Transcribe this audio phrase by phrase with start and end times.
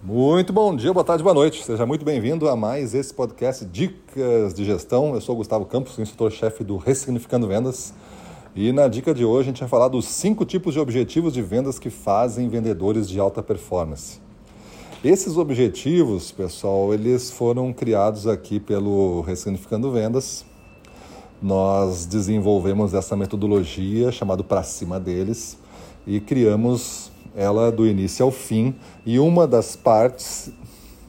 [0.00, 1.64] Muito bom dia, boa tarde, boa noite.
[1.64, 5.12] Seja muito bem-vindo a mais esse podcast Dicas de Gestão.
[5.12, 7.92] Eu sou o Gustavo Campos, instrutor-chefe do Ressignificando Vendas.
[8.54, 11.42] E na dica de hoje a gente vai falar dos cinco tipos de objetivos de
[11.42, 14.20] vendas que fazem vendedores de alta performance.
[15.02, 20.44] Esses objetivos, pessoal, eles foram criados aqui pelo Ressignificando Vendas.
[21.42, 25.58] Nós desenvolvemos essa metodologia chamada Pra Cima Deles
[26.06, 28.74] e criamos ela do início ao fim.
[29.06, 30.50] E uma das partes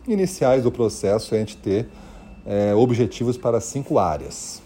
[0.07, 1.87] iniciais do processo é a gente ter
[2.45, 4.61] é, objetivos para cinco áreas.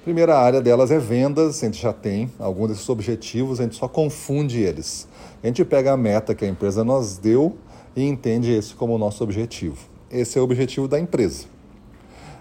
[0.00, 3.76] A primeira área delas é vendas, a gente já tem alguns desses objetivos, a gente
[3.76, 5.06] só confunde eles.
[5.40, 7.56] A gente pega a meta que a empresa nos deu
[7.94, 9.78] e entende esse como o nosso objetivo.
[10.10, 11.44] Esse é o objetivo da empresa.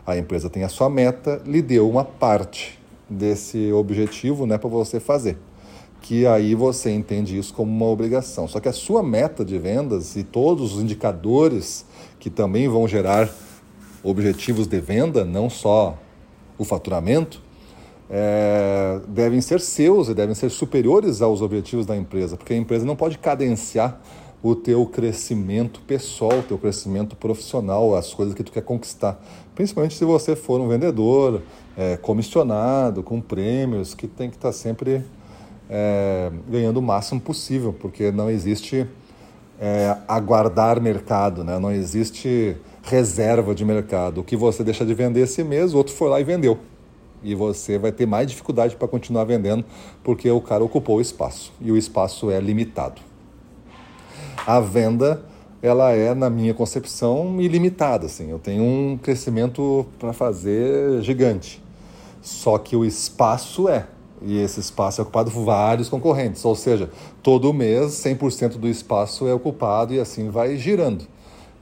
[0.05, 4.99] A empresa tem a sua meta, lhe deu uma parte desse objetivo né, para você
[4.99, 5.37] fazer
[6.01, 8.47] que aí você entende isso como uma obrigação.
[8.47, 11.85] Só que a sua meta de vendas e todos os indicadores
[12.19, 13.29] que também vão gerar
[14.03, 15.97] objetivos de venda, não só
[16.57, 17.41] o faturamento,
[18.09, 22.85] é, devem ser seus e devem ser superiores aos objetivos da empresa, porque a empresa
[22.85, 24.01] não pode cadenciar
[24.43, 29.23] o teu crescimento pessoal, o teu crescimento profissional, as coisas que tu quer conquistar.
[29.53, 31.43] Principalmente se você for um vendedor
[31.77, 35.03] é, comissionado, com prêmios, que tem que estar sempre
[35.71, 38.85] é, ganhando o máximo possível, porque não existe
[39.59, 41.57] é, aguardar mercado, né?
[41.57, 44.19] não existe reserva de mercado.
[44.19, 46.59] O que você deixa de vender esse mês, o outro foi lá e vendeu.
[47.23, 49.63] E você vai ter mais dificuldade para continuar vendendo,
[50.03, 52.99] porque o cara ocupou o espaço e o espaço é limitado.
[54.45, 55.23] A venda
[55.61, 58.07] ela é, na minha concepção, ilimitada.
[58.07, 58.29] Assim.
[58.29, 61.61] Eu tenho um crescimento para fazer gigante.
[62.21, 63.85] Só que o espaço é.
[64.21, 66.89] E esse espaço é ocupado por vários concorrentes, ou seja,
[67.23, 71.05] todo mês 100% do espaço é ocupado e assim vai girando.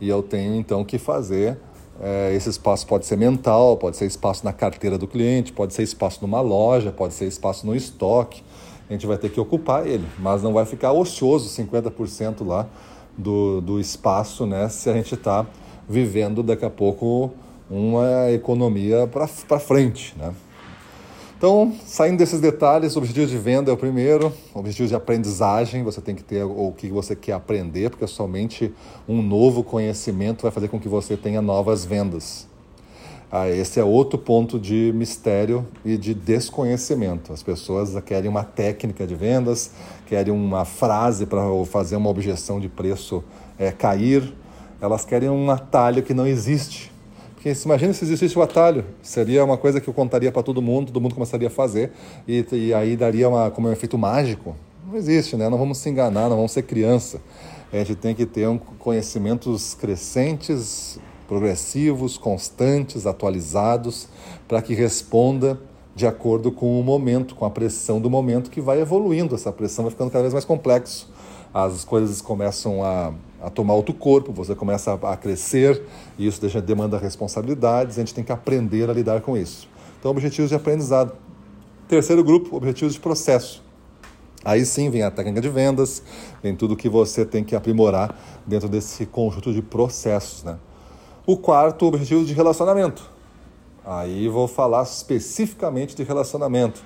[0.01, 1.57] E eu tenho então que fazer.
[2.01, 5.83] É, esse espaço pode ser mental, pode ser espaço na carteira do cliente, pode ser
[5.83, 8.43] espaço numa loja, pode ser espaço no estoque.
[8.89, 12.67] A gente vai ter que ocupar ele, mas não vai ficar ocioso 50% lá
[13.17, 14.67] do, do espaço, né?
[14.69, 15.45] Se a gente está
[15.87, 17.31] vivendo daqui a pouco
[17.69, 20.33] uma economia para frente, né?
[21.39, 26.13] Então, saindo desses detalhes, objetivos de venda é o primeiro, objetivos de aprendizagem, você tem
[26.13, 28.73] que ter o que você quer aprender, porque somente
[29.07, 32.45] um novo conhecimento vai fazer com que você tenha novas vendas.
[33.31, 37.31] Ah, esse é outro ponto de mistério e de desconhecimento.
[37.31, 39.71] As pessoas querem uma técnica de vendas,
[40.07, 43.23] querem uma frase para fazer uma objeção de preço
[43.57, 44.35] é, cair,
[44.81, 46.91] elas querem um atalho que não existe.
[47.41, 50.87] Porque imagina se existisse o atalho, seria uma coisa que eu contaria para todo mundo,
[50.87, 51.93] todo mundo começaria a fazer
[52.27, 54.57] e, e aí daria uma, como um efeito mágico.
[54.85, 55.47] Não existe, né?
[55.47, 57.21] Não vamos se enganar, não vamos ser criança.
[57.71, 64.09] A gente tem que ter um conhecimentos crescentes, progressivos, constantes, atualizados,
[64.45, 65.57] para que responda
[65.95, 69.33] de acordo com o momento, com a pressão do momento que vai evoluindo.
[69.33, 71.09] Essa pressão vai ficando cada vez mais complexo.
[71.53, 75.81] As coisas começam a a tomar outro corpo, você começa a, crescer,
[76.17, 79.67] e isso deixa, demanda responsabilidades, a gente tem que aprender a lidar com isso.
[79.99, 81.13] Então, objetivos de aprendizado.
[81.87, 83.63] Terceiro grupo, objetivos de processo.
[84.43, 86.01] Aí sim vem a técnica de vendas,
[86.41, 90.43] vem tudo que você tem que aprimorar dentro desse conjunto de processos.
[90.43, 90.57] Né?
[91.25, 93.09] O quarto, objetivo de relacionamento.
[93.85, 96.81] Aí vou falar especificamente de relacionamento.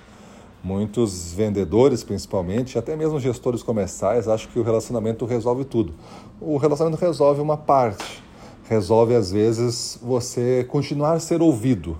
[0.63, 5.93] Muitos vendedores, principalmente, até mesmo gestores comerciais, acham que o relacionamento resolve tudo.
[6.39, 8.23] O relacionamento resolve uma parte,
[8.69, 11.97] resolve às vezes você continuar a ser ouvido,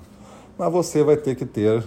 [0.58, 1.84] mas você vai ter que ter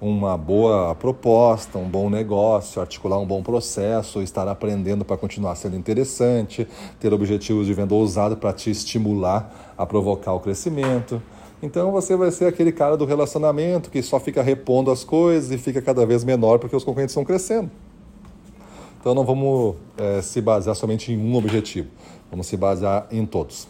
[0.00, 5.76] uma boa proposta, um bom negócio, articular um bom processo, estar aprendendo para continuar sendo
[5.76, 6.66] interessante,
[6.98, 11.22] ter objetivos de venda ousado para te estimular a provocar o crescimento.
[11.64, 15.56] Então você vai ser aquele cara do relacionamento que só fica repondo as coisas e
[15.56, 17.70] fica cada vez menor porque os concorrentes estão crescendo.
[19.00, 21.88] Então não vamos é, se basear somente em um objetivo,
[22.30, 23.66] vamos se basear em todos.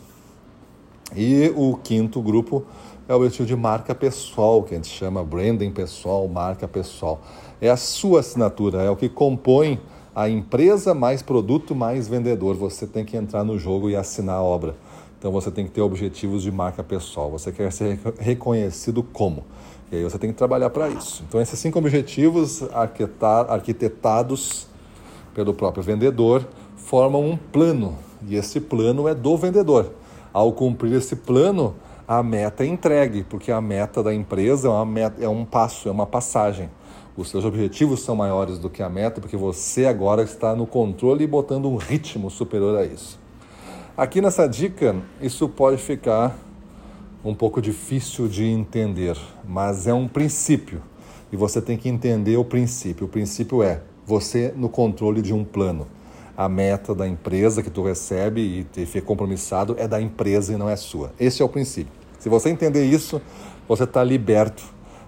[1.15, 2.65] E o quinto grupo
[3.09, 7.21] é o objetivo de marca pessoal, que a gente chama branding pessoal, marca pessoal.
[7.61, 9.79] É a sua assinatura, é o que compõe
[10.13, 12.57] a empresa mais produto mais vendedor.
[12.57, 14.75] Você tem que entrar no jogo e assinar a obra.
[15.25, 17.31] Então você tem que ter objetivos de marca pessoal.
[17.31, 19.43] Você quer ser reconhecido como?
[19.91, 21.25] E aí você tem que trabalhar para isso.
[21.27, 22.63] Então esses cinco objetivos
[23.49, 24.67] arquitetados
[25.33, 27.97] pelo próprio vendedor formam um plano.
[28.29, 29.93] E esse plano é do vendedor.
[30.31, 31.75] Ao cumprir esse plano,
[32.07, 35.89] a meta é entregue, porque a meta da empresa é, uma meta, é um passo,
[35.89, 36.69] é uma passagem.
[37.17, 41.25] Os seus objetivos são maiores do que a meta, porque você agora está no controle
[41.25, 43.24] e botando um ritmo superior a isso.
[43.97, 46.37] Aqui nessa dica, isso pode ficar
[47.25, 50.83] um pouco difícil de entender, mas é um princípio
[51.31, 53.07] e você tem que entender o princípio.
[53.07, 55.87] O princípio é você no controle de um plano.
[56.37, 60.57] A meta da empresa que tu recebe e te fica compromissado é da empresa e
[60.57, 61.13] não é sua.
[61.17, 61.93] Esse é o princípio.
[62.19, 63.23] Se você entender isso,
[63.69, 64.65] você está liberto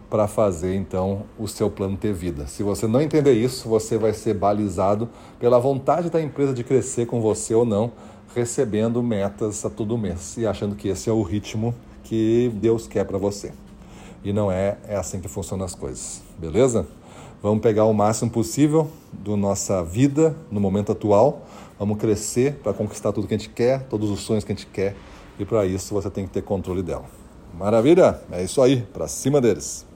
[0.09, 2.47] para fazer então o seu plano ter vida.
[2.47, 5.09] Se você não entender isso, você vai ser balizado
[5.41, 7.91] pela vontade da empresa de crescer com você ou não,
[8.35, 11.75] recebendo metas a todo mês e achando que esse é o ritmo
[12.05, 13.53] que Deus quer para você.
[14.25, 16.87] E não é, é assim que funcionam as coisas, beleza?
[17.43, 21.47] Vamos pegar o máximo possível da nossa vida no momento atual,
[21.79, 24.67] vamos crescer para conquistar tudo que a gente quer, todos os sonhos que a gente
[24.67, 24.97] quer,
[25.39, 27.05] e para isso você tem que ter controle dela.
[27.57, 28.21] Maravilha?
[28.33, 29.87] É isso aí, para cima deles.